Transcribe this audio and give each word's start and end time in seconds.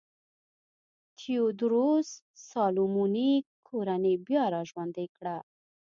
تیوودروس 1.17 2.09
سالومونیک 2.49 3.45
کورنۍ 3.67 4.15
بیا 4.27 4.43
را 4.53 4.61
ژوندی 4.69 5.07
کړه. 5.15 5.37